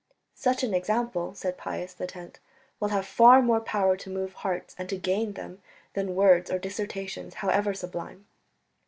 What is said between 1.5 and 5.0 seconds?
Pius X, "will have far more power to move hearts and to